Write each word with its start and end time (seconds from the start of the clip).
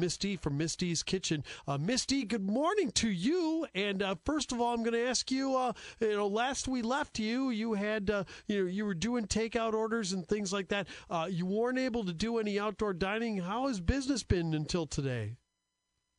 Misty 0.00 0.36
from 0.36 0.56
Misty's 0.56 1.02
Kitchen. 1.02 1.44
Uh, 1.68 1.78
Misty, 1.78 2.24
good 2.24 2.44
morning 2.44 2.90
to 2.92 3.08
you. 3.08 3.66
And 3.74 4.02
uh, 4.02 4.16
first 4.24 4.50
of 4.50 4.60
all, 4.60 4.74
I'm 4.74 4.82
going 4.82 4.94
to 4.94 5.06
ask 5.06 5.30
you. 5.30 5.56
Uh, 5.56 5.72
you 6.00 6.16
know, 6.16 6.26
last 6.26 6.66
we 6.66 6.82
left 6.82 7.18
you, 7.18 7.50
you 7.50 7.74
had 7.74 8.10
uh, 8.10 8.24
you 8.46 8.64
know 8.64 8.70
you 8.70 8.84
were 8.84 8.94
doing 8.94 9.26
takeout 9.26 9.74
orders 9.74 10.12
and 10.12 10.26
things 10.26 10.52
like 10.52 10.68
that. 10.68 10.88
Uh, 11.10 11.28
you 11.30 11.46
weren't 11.46 11.78
able 11.78 12.04
to 12.04 12.12
do 12.12 12.38
any 12.38 12.58
outdoor 12.58 12.94
dining. 12.94 13.38
How 13.38 13.68
has 13.68 13.80
business 13.80 14.22
been 14.22 14.54
until 14.54 14.86
today? 14.86 15.36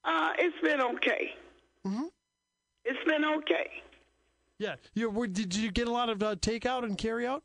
Uh, 0.03 0.31
it's 0.37 0.59
been 0.61 0.81
okay. 0.81 1.31
Mm-hmm. 1.85 2.05
It's 2.85 3.09
been 3.09 3.25
okay. 3.25 3.69
Yeah. 4.57 4.75
You 4.93 5.09
were, 5.09 5.27
did 5.27 5.55
you 5.55 5.71
get 5.71 5.87
a 5.87 5.91
lot 5.91 6.09
of 6.09 6.21
uh, 6.21 6.35
takeout 6.35 6.83
and 6.83 6.97
carry 6.97 7.25
out? 7.25 7.43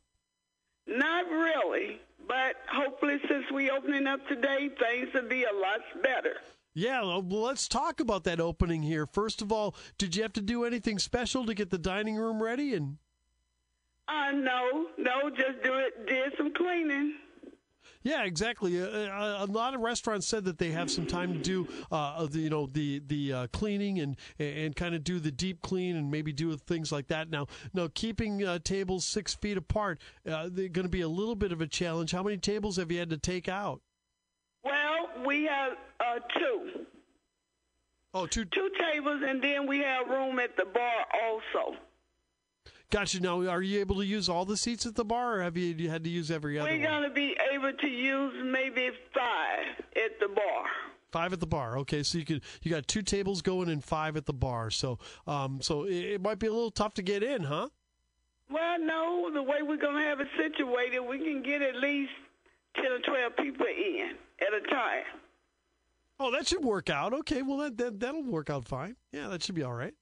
Not 0.87 1.25
really, 1.29 1.99
but 2.27 2.55
hopefully, 2.69 3.19
since 3.27 3.45
we 3.53 3.69
opening 3.69 4.07
up 4.07 4.25
today, 4.27 4.69
things 4.79 5.09
will 5.13 5.27
be 5.27 5.43
a 5.43 5.53
lot 5.53 5.79
better. 6.03 6.35
Yeah, 6.73 7.01
well, 7.01 7.23
let's 7.23 7.67
talk 7.67 7.99
about 7.99 8.23
that 8.25 8.39
opening 8.39 8.83
here. 8.83 9.07
First 9.07 9.41
of 9.41 9.51
all, 9.51 9.75
did 9.97 10.15
you 10.15 10.21
have 10.21 10.33
to 10.33 10.41
do 10.41 10.63
anything 10.63 10.99
special 10.99 11.45
to 11.45 11.53
get 11.53 11.71
the 11.71 11.77
dining 11.79 12.15
room 12.15 12.41
ready? 12.41 12.75
And 12.75 12.97
uh, 14.07 14.31
no, 14.31 14.85
no, 14.97 15.29
just 15.29 15.63
do 15.63 15.73
it. 15.73 16.07
Did 16.07 16.33
some 16.37 16.53
cleaning. 16.53 17.15
Yeah, 18.07 18.23
exactly. 18.23 18.81
Uh, 18.81 18.85
uh, 18.85 19.45
a 19.45 19.51
lot 19.51 19.75
of 19.75 19.81
restaurants 19.81 20.25
said 20.25 20.45
that 20.45 20.57
they 20.57 20.71
have 20.71 20.89
some 20.89 21.05
time 21.05 21.33
to 21.33 21.39
do, 21.39 21.67
uh, 21.91 22.25
the, 22.25 22.39
you 22.39 22.49
know, 22.49 22.67
the 22.67 23.01
the 23.05 23.33
uh, 23.33 23.47
cleaning 23.47 23.99
and 23.99 24.15
and 24.39 24.73
kind 24.77 24.95
of 24.95 25.03
do 25.03 25.19
the 25.19 25.29
deep 25.29 25.61
clean 25.61 25.97
and 25.97 26.09
maybe 26.09 26.31
do 26.31 26.55
things 26.55 26.89
like 26.89 27.07
that. 27.07 27.29
Now, 27.29 27.47
now 27.73 27.89
keeping 27.93 28.45
uh, 28.45 28.59
tables 28.59 29.03
six 29.03 29.35
feet 29.35 29.57
apart, 29.57 29.99
uh, 30.25 30.47
they're 30.49 30.69
going 30.69 30.85
to 30.85 30.89
be 30.89 31.01
a 31.01 31.07
little 31.09 31.35
bit 31.35 31.51
of 31.51 31.59
a 31.59 31.67
challenge. 31.67 32.13
How 32.13 32.23
many 32.23 32.37
tables 32.37 32.77
have 32.77 32.89
you 32.93 32.99
had 32.99 33.09
to 33.09 33.17
take 33.17 33.49
out? 33.49 33.81
Well, 34.63 35.09
we 35.25 35.43
have 35.43 35.73
two. 36.39 36.85
Oh, 38.13 38.25
two. 38.25 38.45
Two 38.45 38.69
tables, 38.79 39.21
and 39.27 39.43
then 39.43 39.67
we 39.67 39.79
have 39.79 40.07
room 40.07 40.39
at 40.39 40.55
the 40.55 40.63
bar 40.63 41.05
also. 41.25 41.75
Gotcha. 42.89 43.19
Now, 43.19 43.45
are 43.47 43.61
you 43.61 43.81
able 43.81 43.97
to 43.97 44.05
use 44.05 44.29
all 44.29 44.45
the 44.45 44.55
seats 44.55 44.85
at 44.85 44.95
the 44.95 45.03
bar, 45.03 45.35
or 45.35 45.41
have 45.43 45.57
you 45.57 45.89
had 45.89 46.05
to 46.05 46.09
use 46.09 46.31
every 46.31 46.57
other? 46.57 46.69
We're 46.69 46.87
going 46.87 47.03
to 47.03 47.09
be 47.09 47.35
able 47.53 47.73
to 47.73 47.87
use 47.87 48.33
maybe 48.45 48.91
five 49.13 49.85
at 49.95 50.19
the 50.21 50.29
bar. 50.33 50.65
Five 51.11 51.33
at 51.33 51.39
the 51.41 51.47
bar. 51.47 51.77
Okay, 51.79 52.03
so 52.03 52.17
you 52.17 52.25
could 52.25 52.43
you 52.61 52.71
got 52.71 52.87
two 52.87 53.01
tables 53.01 53.41
going 53.41 53.69
and 53.69 53.83
five 53.83 54.15
at 54.15 54.25
the 54.25 54.33
bar. 54.33 54.69
So, 54.69 54.99
um, 55.25 55.61
so 55.61 55.83
it, 55.83 55.95
it 55.95 56.21
might 56.21 56.39
be 56.39 56.47
a 56.47 56.53
little 56.53 56.71
tough 56.71 56.93
to 56.95 57.01
get 57.01 57.23
in, 57.23 57.43
huh? 57.43 57.69
Well, 58.49 58.79
no. 58.79 59.29
The 59.33 59.43
way 59.43 59.61
we're 59.61 59.77
going 59.77 60.01
to 60.01 60.09
have 60.09 60.21
it 60.21 60.27
situated, 60.37 61.01
we 61.01 61.17
can 61.17 61.43
get 61.43 61.61
at 61.61 61.75
least 61.75 62.11
ten 62.75 62.85
or 62.85 62.99
twelve 62.99 63.35
people 63.35 63.65
in 63.65 64.15
at 64.39 64.53
a 64.53 64.61
time. 64.69 65.03
Oh, 66.19 66.31
that 66.31 66.47
should 66.47 66.63
work 66.63 66.89
out. 66.89 67.13
Okay, 67.13 67.41
well 67.41 67.57
that, 67.57 67.77
that 67.77 67.99
that'll 67.99 68.23
work 68.23 68.49
out 68.49 68.65
fine. 68.65 68.95
Yeah, 69.11 69.27
that 69.27 69.43
should 69.43 69.55
be 69.55 69.63
all 69.63 69.73
right. 69.73 69.93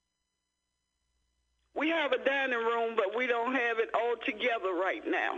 We 1.76 1.90
have 1.90 2.12
a 2.12 2.24
dining 2.24 2.58
room, 2.58 2.94
but 2.96 3.16
we 3.16 3.26
don't 3.26 3.54
have 3.54 3.78
it 3.78 3.90
all 3.94 4.14
together 4.24 4.72
right 4.72 5.02
now. 5.06 5.34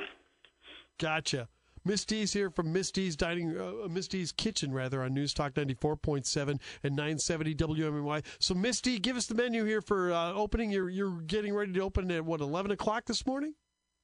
Gotcha. 0.99 1.49
Misty's 1.85 2.33
here 2.33 2.51
from 2.51 2.73
Misty's 2.73 3.17
Dining, 3.17 3.59
uh, 3.59 3.89
Misty's 3.89 4.31
Kitchen, 4.31 4.73
rather, 4.73 5.03
on 5.03 5.15
News 5.15 5.33
Talk 5.33 5.55
94.7 5.55 6.61
and 6.83 6.97
970 6.97 7.55
WMAY. 7.55 8.25
So, 8.39 8.55
Misty, 8.55 8.99
give 8.99 9.17
us 9.17 9.27
the 9.27 9.35
menu 9.35 9.65
here 9.65 9.81
for 9.81 10.13
uh, 10.13 10.33
opening. 10.33 10.71
You're, 10.71 10.91
you're 10.91 11.21
getting 11.23 11.55
ready 11.55 11.73
to 11.73 11.81
open 11.81 12.11
at, 12.11 12.25
what, 12.25 12.41
11 12.41 12.73
o'clock 12.73 13.07
this 13.07 13.27
morning? 13.27 13.55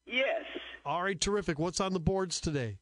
Yes. 0.06 0.44
All 0.86 1.02
right, 1.02 1.20
terrific. 1.20 1.58
What's 1.58 1.80
on 1.80 1.92
the 1.92 2.00
boards 2.00 2.40
today? 2.40 2.78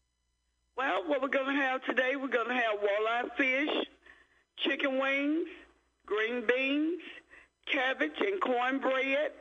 Well, 0.77 1.03
what 1.07 1.21
we're 1.21 1.29
going 1.29 1.57
to 1.57 1.63
have 1.63 1.85
today, 1.85 2.17
we're 2.17 2.29
going 2.29 2.49
to 2.49 2.55
have 2.55 2.79
walleye 2.79 3.37
fish, 3.37 3.87
chicken 4.59 4.99
wings, 4.99 5.49
green 6.07 6.47
beans, 6.47 7.01
cabbage 7.93 8.19
and 8.21 8.41
cornbread, 8.41 9.33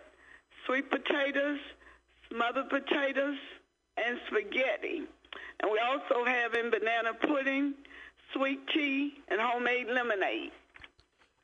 sweet 0.66 0.90
potatoes, 0.90 1.60
smothered 2.30 2.70
potatoes, 2.70 3.38
and 3.98 4.18
spaghetti. 4.28 5.04
And 5.62 5.72
we 5.72 5.80
also 5.80 6.26
have 6.26 6.54
in 6.54 6.72
banana 6.72 7.14
pudding, 7.22 7.74
sweet 8.34 8.60
tea, 8.74 9.14
and 9.30 9.40
homemade 9.40 9.88
lemonade. 9.88 10.52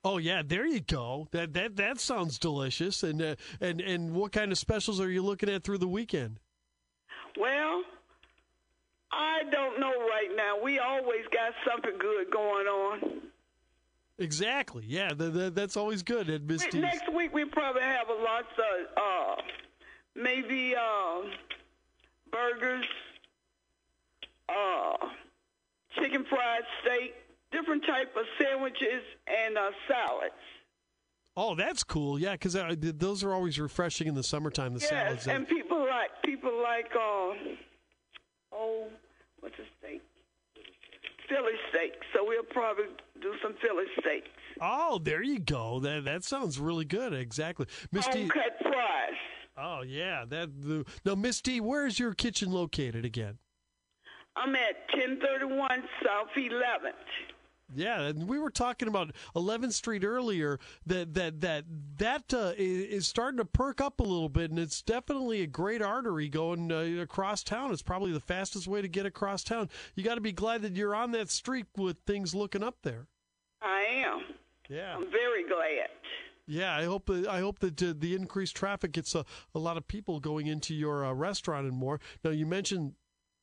Oh 0.04 0.18
yeah, 0.18 0.42
there 0.46 0.66
you 0.66 0.80
go. 0.80 1.28
That 1.32 1.54
that 1.54 1.76
that 1.78 2.00
sounds 2.00 2.40
delicious. 2.40 3.04
And 3.04 3.22
uh, 3.22 3.36
and 3.60 3.82
and 3.82 4.14
what 4.14 4.32
kind 4.32 4.52
of 4.52 4.58
specials 4.58 5.02
are 5.02 5.10
you 5.10 5.22
looking 5.22 5.50
at 5.50 5.64
through 5.64 5.80
the 5.80 5.88
weekend? 5.88 6.40
Well, 7.38 7.84
I 9.12 9.44
don't 9.52 9.80
know 9.80 9.92
right 9.92 10.30
now. 10.36 10.62
We 10.64 10.80
always 10.80 11.26
got 11.32 11.54
something 11.70 11.98
good 12.00 12.32
going 12.32 12.68
on. 12.68 13.27
Exactly. 14.20 14.84
Yeah, 14.88 15.14
the, 15.14 15.30
the, 15.30 15.50
that's 15.52 15.78
always 15.78 16.02
good 16.02 16.30
at 16.30 16.42
Misty's. 16.44 16.82
Next 16.82 17.14
week 17.14 17.34
we 17.34 17.46
probably 17.46 17.84
have 17.84 18.10
a 18.10 18.14
lot 18.14 18.42
of 18.42 18.88
uh, 18.98 19.42
maybe 20.16 20.76
uh, 20.76 21.22
burgers, 22.32 22.86
uh, 24.50 25.08
chicken 26.00 26.26
fried 26.26 26.64
steak, 26.82 27.14
different 27.52 27.86
type 27.86 28.16
of 28.18 28.26
sandwiches, 28.42 29.04
and 29.28 29.58
uh, 29.58 29.70
salads. 29.88 30.34
Oh, 31.36 31.54
that's 31.54 31.84
cool. 31.84 32.18
Yeah, 32.18 32.32
because 32.32 32.56
uh, 32.56 32.74
those 32.80 33.24
are 33.24 33.32
always 33.32 33.60
refreshing 33.60 34.08
in 34.08 34.16
the 34.16 34.24
summertime. 34.24 34.74
The 34.74 34.80
yes, 34.80 34.90
salads. 34.90 35.28
and 35.28 35.48
people 35.48 35.80
like 35.88 36.10
people 36.26 36.52
like 36.64 36.90
uh, 36.96 37.34
oh, 38.52 38.88
what's 39.42 39.56
the 39.58 39.64
steak? 39.80 40.02
Philly 41.30 41.54
steak. 41.70 41.94
So 42.14 42.24
we'll 42.26 42.44
probably 42.44 42.86
do 43.22 43.34
some 43.42 43.54
Philly 43.62 43.86
steaks. 44.00 44.28
Oh, 44.62 45.00
there 45.02 45.22
you 45.22 45.40
go. 45.40 45.80
That 45.80 46.06
that 46.06 46.24
sounds 46.24 46.60
really 46.60 46.86
good. 46.86 47.14
Exactly, 47.14 47.68
Misty. 47.92 48.22
Home 48.22 48.30
cut 48.30 48.58
fries. 48.62 49.14
Oh 49.58 49.82
yeah, 49.82 50.26
that. 50.30 50.50
The, 50.62 50.86
now, 51.06 51.16
Misty, 51.16 51.60
where 51.60 51.86
is 51.86 52.00
your 52.00 52.14
kitchen 52.14 52.52
located 52.52 53.06
again? 53.06 53.38
I'm 54.36 54.56
at 54.56 54.76
1031 54.94 55.84
South 56.06 56.28
11th. 56.38 56.94
Yeah, 57.76 58.02
and 58.02 58.28
we 58.30 58.40
were 58.40 58.50
talking 58.50 58.88
about 58.88 59.12
11th 59.36 59.74
Street 59.74 60.04
earlier. 60.04 60.60
That 60.86 61.14
that 61.16 61.42
that 61.42 61.66
that 61.98 62.34
uh, 62.34 62.54
is 62.58 63.08
starting 63.08 63.38
to 63.38 63.46
perk 63.46 63.82
up 63.82 64.00
a 64.00 64.04
little 64.04 64.30
bit, 64.30 64.52
and 64.52 64.60
it's 64.60 64.82
definitely 64.82 65.42
a 65.42 65.48
great 65.48 65.82
artery 65.82 66.30
going 66.30 66.72
uh, 66.72 67.02
across 67.02 67.44
town. 67.44 67.72
It's 67.72 67.82
probably 67.82 68.14
the 68.14 68.20
fastest 68.20 68.68
way 68.68 68.82
to 68.82 68.88
get 68.88 69.06
across 69.06 69.44
town. 69.44 69.70
You 69.96 70.04
got 70.04 70.16
to 70.16 70.22
be 70.22 70.32
glad 70.32 70.62
that 70.62 70.76
you're 70.76 70.96
on 70.96 71.12
that 71.12 71.30
street 71.30 71.66
with 71.76 71.98
things 72.06 72.34
looking 72.34 72.64
up 72.64 72.78
there. 72.84 73.08
I 73.62 73.84
am. 74.06 74.22
Yeah, 74.70 74.96
I'm 74.96 75.12
very 75.12 75.44
glad. 75.48 75.90
Yeah, 76.48 76.74
I 76.74 76.86
hope 76.86 77.10
I 77.10 77.42
hope 77.42 77.60
that 77.60 77.84
uh, 77.84 77.94
the 77.98 78.16
increased 78.16 78.56
traffic 78.56 78.94
gets 78.94 79.14
a, 79.14 79.26
a 79.54 79.60
lot 79.60 79.76
of 79.76 79.88
people 79.88 80.22
going 80.22 80.48
into 80.48 80.74
your 80.74 81.06
uh, 81.06 81.12
restaurant 81.12 81.68
and 81.68 81.76
more. 81.76 82.00
Now 82.24 82.32
you 82.32 82.46
mentioned 82.46 82.94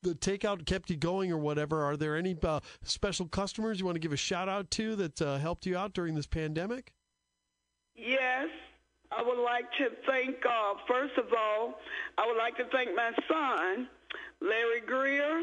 the 0.05 0.15
takeout 0.15 0.65
kept 0.67 0.91
you 0.91 0.97
going 0.97 1.33
or 1.33 1.39
whatever, 1.39 1.83
are 1.83 1.97
there 1.97 2.17
any 2.17 2.37
uh, 2.43 2.61
special 2.83 3.27
customers 3.27 3.81
you 3.81 3.87
want 3.87 3.97
to 3.97 4.01
give 4.01 4.13
a 4.13 4.17
shout 4.17 4.49
out 4.49 4.71
to 4.73 4.95
that 4.97 5.21
uh, 5.21 5.39
helped 5.39 5.67
you 5.67 5.77
out 5.77 5.95
during 5.95 6.15
this 6.15 6.27
pandemic? 6.27 6.93
Yes. 7.97 8.49
I 9.11 9.23
would 9.23 9.43
like 9.43 9.71
to 9.79 9.91
thank, 10.07 10.37
uh, 10.45 10.75
first 10.89 11.17
of 11.19 11.27
all, 11.37 11.75
I 12.19 12.27
would 12.27 12.37
like 12.37 12.57
to 12.57 12.65
thank 12.73 12.95
my 12.95 13.13
son, 13.29 13.89
Larry 14.41 14.81
Greer, 14.81 15.43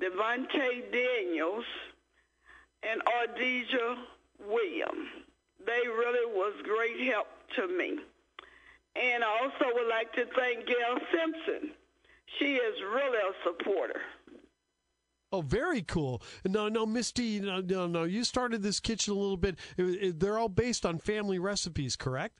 Devontae 0.00 0.92
Daniels, 0.92 1.64
and 2.82 3.02
Ardesia 3.04 3.96
Williams. 4.46 5.08
They 5.66 5.80
really 5.88 6.32
was 6.34 6.54
great 6.62 7.12
help 7.12 7.26
to 7.56 7.66
me. 7.68 7.98
And 8.94 9.24
I 9.24 9.28
also 9.42 9.74
would 9.74 9.88
like 9.88 10.12
to 10.14 10.26
thank 10.36 10.66
Gail 10.66 10.98
Simpson 11.12 11.70
she 12.38 12.54
is 12.54 12.74
really 12.92 13.18
a 13.18 13.32
supporter. 13.44 14.00
Oh, 15.32 15.40
very 15.40 15.80
cool. 15.80 16.22
No, 16.44 16.68
no, 16.68 16.84
Misty, 16.84 17.40
no, 17.40 17.60
no, 17.60 17.86
no. 17.86 18.04
You 18.04 18.22
started 18.22 18.62
this 18.62 18.80
kitchen 18.80 19.14
a 19.14 19.16
little 19.16 19.38
bit. 19.38 19.58
It, 19.78 19.82
it, 19.82 20.20
they're 20.20 20.38
all 20.38 20.50
based 20.50 20.84
on 20.84 20.98
family 20.98 21.38
recipes, 21.38 21.96
correct? 21.96 22.38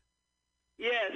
Yes. 0.78 1.12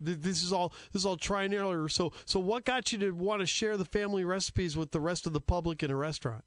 This 0.00 0.42
is 0.42 0.52
all 0.52 0.72
this 0.92 1.02
is 1.02 1.06
all 1.06 1.16
try 1.16 1.44
and 1.44 1.54
error. 1.54 1.88
So, 1.88 2.12
so 2.24 2.38
what 2.38 2.64
got 2.64 2.92
you 2.92 2.98
to 2.98 3.10
want 3.12 3.40
to 3.40 3.46
share 3.46 3.76
the 3.76 3.84
family 3.84 4.24
recipes 4.24 4.76
with 4.76 4.92
the 4.92 5.00
rest 5.00 5.26
of 5.26 5.32
the 5.32 5.40
public 5.40 5.82
in 5.82 5.90
a 5.90 5.96
restaurant? 5.96 6.44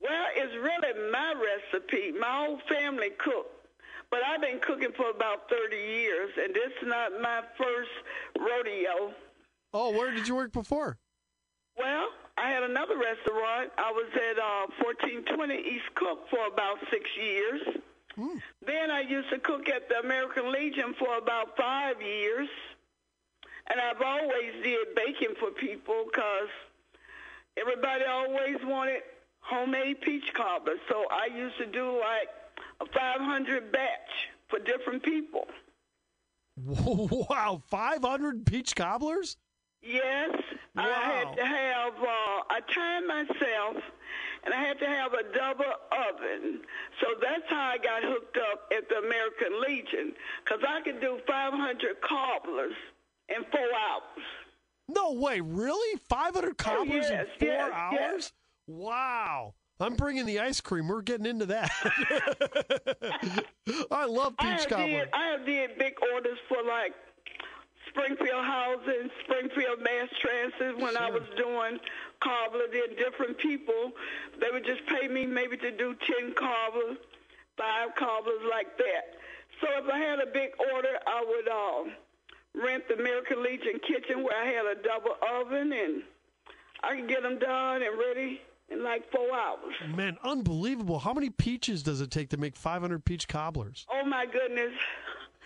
Well, 0.00 0.26
it's 0.34 0.54
really 0.54 1.10
my 1.10 1.34
recipe. 1.34 2.12
My 2.12 2.46
whole 2.46 2.60
family 2.66 3.10
cooked, 3.18 3.68
but 4.10 4.20
I've 4.24 4.40
been 4.40 4.60
cooking 4.66 4.92
for 4.96 5.10
about 5.10 5.50
thirty 5.50 5.76
years, 5.76 6.30
and 6.42 6.54
this 6.54 6.72
is 6.80 6.88
not 6.88 7.12
my 7.20 7.42
first 7.58 7.90
rodeo. 8.38 9.12
Oh, 9.72 9.92
where 9.92 10.10
did 10.10 10.26
you 10.26 10.34
work 10.34 10.52
before? 10.52 10.98
Well, 11.76 12.08
I 12.36 12.50
had 12.50 12.62
another 12.62 12.96
restaurant. 12.96 13.70
I 13.76 13.92
was 13.92 14.08
at 14.14 14.38
uh, 14.38 14.66
1420 14.82 15.54
East 15.54 15.94
Cook 15.94 16.28
for 16.30 16.46
about 16.46 16.78
six 16.90 17.04
years. 17.20 17.60
Mm. 18.16 18.40
Then 18.66 18.90
I 18.90 19.00
used 19.00 19.30
to 19.30 19.38
cook 19.38 19.68
at 19.68 19.88
the 19.88 20.00
American 20.00 20.52
Legion 20.52 20.94
for 20.98 21.18
about 21.18 21.56
five 21.56 22.00
years. 22.02 22.48
And 23.70 23.80
I've 23.80 24.00
always 24.00 24.52
did 24.62 24.94
baking 24.96 25.34
for 25.38 25.50
people 25.50 26.06
because 26.10 26.48
everybody 27.60 28.04
always 28.04 28.56
wanted 28.64 29.02
homemade 29.40 30.00
peach 30.00 30.32
cobbler. 30.34 30.76
So 30.88 31.04
I 31.10 31.26
used 31.34 31.58
to 31.58 31.66
do 31.66 32.00
like 32.00 32.28
a 32.80 32.86
500 32.86 33.70
batch 33.70 34.28
for 34.48 34.58
different 34.58 35.02
people. 35.02 35.46
Wow, 37.30 37.62
500 37.68 38.44
peach 38.44 38.74
cobblers? 38.74 39.36
Yes, 39.82 40.30
I 40.76 40.86
Wow. 40.88 40.92
had 40.94 41.36
to 41.36 41.46
have. 41.46 41.94
Uh, 42.02 42.42
I 42.50 42.60
timed 42.74 43.06
myself, 43.06 43.76
and 44.44 44.52
I 44.54 44.56
had 44.58 44.78
to 44.80 44.86
have 44.86 45.14
a 45.14 45.22
double 45.32 45.64
oven. 45.92 46.60
So 47.00 47.14
that's 47.22 47.48
how 47.48 47.68
I 47.74 47.78
got 47.78 48.02
hooked 48.02 48.36
up 48.38 48.72
at 48.76 48.88
the 48.88 48.96
American 48.98 49.60
Legion, 49.62 50.14
because 50.44 50.62
I 50.66 50.80
could 50.82 51.00
do 51.00 51.20
500 51.26 52.00
cobblers 52.02 52.74
in 53.28 53.44
four 53.52 53.60
hours. 53.60 54.24
No 54.88 55.12
way, 55.12 55.40
really? 55.40 55.98
500 56.08 56.56
cobblers 56.58 57.06
yes, 57.10 57.26
in 57.40 57.46
four 57.46 57.48
yes, 57.48 57.72
hours? 57.72 57.92
yes. 58.00 58.32
Wow. 58.66 59.54
I'm 59.80 59.94
bringing 59.94 60.26
the 60.26 60.40
ice 60.40 60.60
cream. 60.60 60.88
We're 60.88 61.02
getting 61.02 61.26
into 61.26 61.46
that. 61.46 61.70
I 63.92 64.06
love 64.06 64.34
I 64.38 64.42
peach 64.52 64.60
have 64.62 64.68
cobbler. 64.68 64.86
did. 64.88 65.08
I 65.12 65.24
have 65.28 65.46
did 65.46 65.78
big 65.78 65.94
orders 66.12 66.38
for 66.48 66.62
like 66.66 66.94
Springfield 67.88 68.44
Housing, 68.44 69.10
Springfield 69.24 69.80
Mass 69.80 70.08
Transit 70.20 70.78
when 70.78 70.96
I 70.96 71.10
was 71.10 71.22
doing 71.36 71.78
cobbler. 72.20 72.66
Did 72.70 72.96
different 72.96 73.38
people. 73.38 73.92
They 74.40 74.50
would 74.52 74.64
just 74.64 74.84
pay 74.86 75.08
me 75.08 75.26
maybe 75.26 75.56
to 75.56 75.70
do 75.70 75.94
ten 76.06 76.34
cobblers, 76.34 76.98
five 77.56 77.94
cobblers 77.98 78.42
like 78.50 78.76
that. 78.78 79.16
So 79.60 79.66
if 79.82 79.90
I 79.92 79.98
had 79.98 80.20
a 80.20 80.26
big 80.26 80.50
order, 80.72 80.98
I 81.06 81.24
would 81.26 81.48
uh, 81.48 82.64
rent 82.64 82.88
the 82.88 82.94
American 82.94 83.42
Legion 83.42 83.80
kitchen 83.86 84.22
where 84.22 84.36
I 84.40 84.46
had 84.46 84.66
a 84.66 84.80
double 84.82 85.16
oven 85.34 85.72
and 85.72 86.02
I 86.82 86.96
could 86.96 87.08
get 87.08 87.22
them 87.22 87.38
done 87.38 87.82
and 87.82 87.98
ready 87.98 88.40
in 88.70 88.84
like 88.84 89.10
four 89.10 89.34
hours. 89.34 89.74
Man, 89.94 90.16
unbelievable. 90.22 90.98
How 90.98 91.12
many 91.12 91.30
peaches 91.30 91.82
does 91.82 92.00
it 92.00 92.10
take 92.10 92.30
to 92.30 92.36
make 92.36 92.56
500 92.56 93.04
peach 93.04 93.26
cobblers? 93.26 93.86
Oh 93.90 94.04
my 94.04 94.26
goodness. 94.26 94.72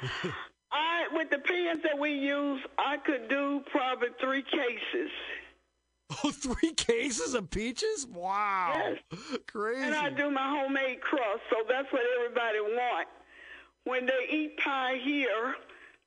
I 0.72 1.06
with 1.12 1.30
the 1.30 1.38
pans 1.38 1.82
that 1.82 1.98
we 1.98 2.12
use, 2.12 2.60
I 2.78 2.96
could 2.96 3.28
do 3.28 3.62
probably 3.70 4.08
three 4.20 4.42
cases. 4.42 5.10
Oh, 6.24 6.30
three 6.30 6.74
cases 6.74 7.32
of 7.32 7.48
peaches? 7.48 8.06
Wow. 8.06 8.96
Crazy. 9.46 9.82
And 9.82 9.94
I 9.94 10.10
do 10.10 10.30
my 10.30 10.46
homemade 10.46 11.00
crust, 11.00 11.40
so 11.48 11.56
that's 11.66 11.90
what 11.90 12.02
everybody 12.18 12.60
want. 12.60 13.08
When 13.84 14.04
they 14.04 14.26
eat 14.30 14.58
pie 14.58 15.00
here, 15.02 15.54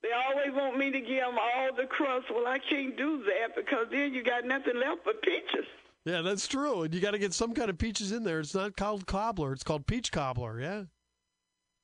they 0.03 0.09
always 0.11 0.53
want 0.53 0.77
me 0.77 0.91
to 0.91 0.99
give 0.99 1.21
them 1.21 1.39
all 1.41 1.73
the 1.75 1.87
crust. 1.87 2.27
Well, 2.29 2.45
I 2.45 2.59
can't 2.59 2.95
do 2.95 3.23
that 3.23 3.55
because 3.55 3.87
then 3.89 4.13
you 4.13 4.21
got 4.21 4.45
nothing 4.45 4.79
left 4.79 5.03
but 5.05 5.23
peaches. 5.23 5.65
Yeah, 6.05 6.21
that's 6.21 6.47
true. 6.47 6.83
And 6.83 6.93
you 6.93 7.01
got 7.01 7.11
to 7.11 7.17
get 7.17 7.33
some 7.33 7.53
kind 7.55 7.71
of 7.71 7.79
peaches 7.79 8.11
in 8.11 8.23
there. 8.23 8.39
It's 8.39 8.53
not 8.53 8.77
called 8.77 9.07
cobbler. 9.07 9.53
It's 9.53 9.63
called 9.63 9.87
peach 9.87 10.11
cobbler. 10.11 10.61
Yeah. 10.61 10.83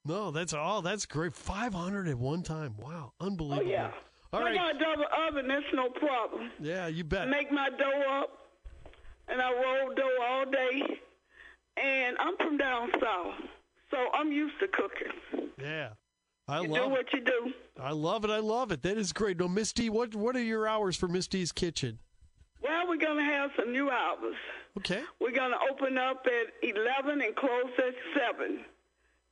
No, 0.06 0.32
that's 0.32 0.54
all. 0.54 0.82
that's 0.82 1.06
great. 1.06 1.34
500 1.36 2.08
at 2.08 2.18
one 2.18 2.42
time. 2.44 2.76
Wow. 2.80 3.14
Unbelievable. 3.20 3.68
Oh 3.68 3.72
yeah. 3.72 3.92
All 4.34 4.40
I 4.42 4.44
right. 4.46 4.56
got 4.56 4.76
a 4.76 4.80
double 4.80 5.06
oven. 5.28 5.48
That's 5.48 5.66
no 5.74 5.90
problem. 5.90 6.50
Yeah, 6.60 6.88
you 6.88 7.04
bet. 7.04 7.28
make 7.30 7.52
my 7.52 7.70
dough 7.70 8.04
up, 8.22 8.30
and 9.28 9.42
I 9.42 9.52
roll 9.52 9.94
dough 9.94 10.18
all 10.28 10.46
day. 10.50 10.82
And 11.82 12.18
I'm 12.20 12.36
from 12.38 12.58
down 12.58 12.92
south, 13.02 13.36
so 13.90 13.98
I'm 14.14 14.32
used 14.32 14.56
to 14.60 14.68
cooking. 14.68 15.50
Yeah. 15.60 15.90
I 16.48 16.62
You 16.62 16.68
do 16.68 16.74
love 16.74 16.84
it. 16.84 16.90
what 16.92 17.14
you 17.14 17.22
do. 17.22 17.54
I 17.82 17.92
love 17.92 18.26
it. 18.26 18.30
I 18.32 18.40
love 18.40 18.72
it. 18.74 18.84
That 18.84 18.98
is 18.98 19.14
great. 19.14 19.38
No, 19.40 19.48
Misty, 19.48 19.90
what 19.90 20.14
what 20.16 20.36
are 20.36 20.42
your 20.44 20.68
hours 20.68 20.98
for 20.98 21.08
Misty's 21.08 21.52
Kitchen? 21.54 22.00
Well, 22.62 22.88
we're 22.90 22.98
gonna 22.98 23.24
have 23.24 23.52
some 23.58 23.72
new 23.72 23.90
hours. 23.90 24.36
Okay. 24.78 25.02
We're 25.22 25.32
gonna 25.32 25.58
open 25.72 25.98
up 25.98 26.26
at 26.28 26.48
11 26.68 27.22
and 27.22 27.36
close 27.36 27.72
at 27.78 27.94
7, 28.38 28.60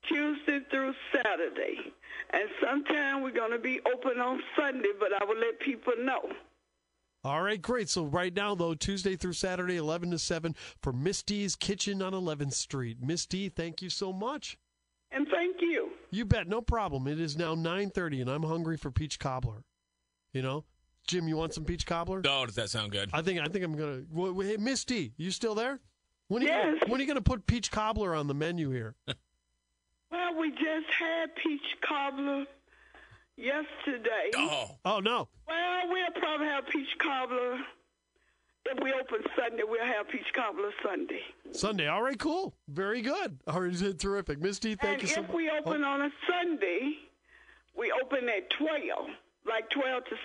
Tuesday 0.08 0.60
through 0.72 0.94
Saturday. 1.14 1.94
And 2.32 2.50
sometime 2.64 3.22
we're 3.22 3.32
gonna 3.32 3.58
be 3.60 3.80
open 3.92 4.20
on 4.20 4.42
Sunday, 4.58 4.90
but 5.00 5.10
I 5.20 5.26
will 5.26 5.38
let 5.38 5.60
people 5.60 5.94
know. 6.00 6.22
All 7.24 7.42
right, 7.42 7.62
great. 7.62 7.90
So 7.90 8.06
right 8.06 8.34
now, 8.34 8.56
though, 8.56 8.74
Tuesday 8.74 9.16
through 9.18 9.34
Saturday, 9.34 9.76
11 9.76 10.12
to 10.12 10.20
7 10.20 10.56
for 10.82 10.94
Misty's 10.94 11.56
Kitchen 11.56 12.02
on 12.02 12.14
11th 12.14 12.54
Street. 12.54 12.98
Misty, 13.02 13.50
thank 13.50 13.82
you 13.82 13.90
so 13.90 14.14
much. 14.14 14.58
And 15.12 15.28
thank 15.30 15.58
you. 15.60 15.90
You 16.12 16.24
bet, 16.24 16.48
no 16.48 16.62
problem. 16.62 17.08
It 17.08 17.20
is 17.20 17.36
now 17.36 17.56
9:30 17.56 18.22
and 18.22 18.30
I'm 18.30 18.44
hungry 18.44 18.78
for 18.78 18.92
peach 18.92 19.20
cobbler. 19.20 19.64
You 20.34 20.42
know? 20.44 20.66
Jim, 21.08 21.28
you 21.28 21.36
want 21.36 21.54
some 21.56 21.66
peach 21.66 21.86
cobbler? 21.88 22.22
Oh, 22.26 22.46
does 22.46 22.56
that 22.56 22.70
sound 22.70 22.92
good? 22.92 23.10
I 23.12 23.22
think 23.24 23.40
I 23.40 23.46
think 23.48 23.66
I'm 23.66 23.76
going 23.76 24.06
to 24.16 24.42
Hey, 24.42 24.58
Misty, 24.58 25.14
you 25.18 25.32
still 25.32 25.56
there? 25.56 25.80
When 26.28 26.44
are 26.44 26.46
Yes. 26.46 26.78
gonna, 26.80 26.92
when 26.92 27.00
are 27.00 27.04
you 27.04 27.08
going 27.08 27.18
to 27.18 27.22
put 27.24 27.48
peach 27.48 27.72
cobbler 27.72 28.14
on 28.14 28.28
the 28.28 28.36
menu 28.36 28.70
here? 28.70 28.96
Well, 30.12 30.40
we 30.40 30.52
just 30.52 30.88
had 30.98 31.36
peach 31.36 31.78
cobbler 31.88 32.46
yesterday. 33.38 34.32
Oh, 34.36 34.78
Oh, 34.86 35.00
no. 35.00 35.28
Well, 35.48 35.82
we'll 35.90 36.12
probably 36.22 36.48
have 36.48 36.68
peach 36.68 36.88
cobbler. 37.02 37.60
If 38.66 38.84
we 38.84 38.92
open 38.94 39.24
Sunday, 39.36 39.64
we'll 39.66 39.84
have 39.86 40.10
peach 40.10 40.32
cobbler 40.36 40.72
Sunday. 40.84 41.22
Sunday. 41.54 41.88
All 41.88 42.04
right, 42.04 42.20
cool. 42.20 42.54
Very 42.68 43.02
good. 43.02 43.40
All 43.48 43.62
right, 43.62 44.00
terrific. 44.00 44.40
Misty, 44.40 44.76
thank 44.76 45.02
and 45.02 45.02
you 45.04 45.16
so 45.16 45.22
if 45.22 45.28
much. 45.28 45.36
we 45.36 45.50
oh. 45.50 45.58
open 45.60 45.84
on 45.84 46.02
a 46.04 46.10
Sunday, 46.30 46.94
we 47.78 47.92
open 48.04 48.30
at 48.30 48.50
12, 48.52 49.08
like 49.48 49.70
12 49.72 50.04
to 50.06 50.10
6. 50.10 50.18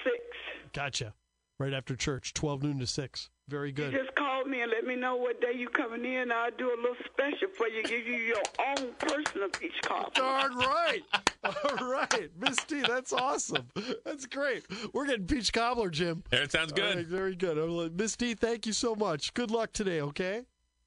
Gotcha. 0.73 1.15
Right 1.59 1.73
after 1.73 1.95
church, 1.95 2.35
12 2.35 2.62
noon 2.65 2.79
to 2.81 2.87
6. 2.87 3.31
Very 3.49 3.69
You 3.69 3.75
good. 3.75 3.93
just 3.93 4.15
call 4.17 4.45
me 4.45 4.62
and 4.62 4.71
let 4.73 4.85
me 4.87 4.97
know 4.97 5.15
what 5.17 5.41
day 5.41 5.53
you 5.55 5.69
coming 5.69 6.05
in. 6.05 6.33
I'll 6.33 6.51
do 6.51 6.67
a 6.69 6.77
little 6.81 6.97
special 7.05 7.49
for 7.56 7.69
you, 7.69 7.83
give 7.85 8.06
you 8.06 8.17
your 8.17 8.43
own 8.67 8.93
personal 8.99 9.49
peach 9.51 9.81
cobbler. 9.83 10.11
Darn 10.15 10.56
right. 10.56 11.03
All 11.45 11.89
right. 11.89 12.31
Misty, 12.39 12.81
that's 12.83 13.12
awesome. 13.12 13.69
That's 14.05 14.27
great. 14.27 14.65
We're 14.93 15.06
getting 15.06 15.27
peach 15.27 15.53
cobbler, 15.53 15.91
Jim. 15.91 16.25
that 16.31 16.51
sounds 16.51 16.73
good. 16.73 16.97
right, 16.97 17.06
very 17.06 17.37
good. 17.37 17.56
Miss 17.56 17.93
Misty, 17.93 18.35
thank 18.35 18.67
you 18.67 18.73
so 18.73 18.97
much. 18.97 19.33
Good 19.35 19.51
luck 19.51 19.73
today, 19.73 20.01
okay? 20.01 20.43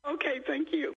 Okay, 0.09 0.39
thank 0.45 0.69
you. 0.73 0.95